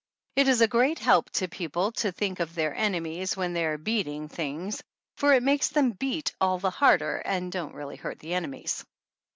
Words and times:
It 0.35 0.47
is 0.47 0.61
a 0.61 0.67
great 0.67 0.97
help 0.97 1.29
to 1.33 1.47
people 1.47 1.91
to 1.91 2.11
think 2.11 2.39
of 2.39 2.55
their 2.55 2.73
enemies 2.73 3.37
when 3.37 3.53
they 3.53 3.63
are 3.65 3.77
beating 3.77 4.29
things, 4.29 4.81
for 5.17 5.31
it 5.33 5.43
makes 5.43 5.69
them 5.69 5.91
beat 5.91 6.33
all 6.41 6.57
the 6.57 6.71
harder 6.71 7.17
and 7.17 7.51
don't 7.51 7.75
really 7.75 7.97
hurt 7.97 8.17
the 8.17 8.33
enemies. 8.33 8.83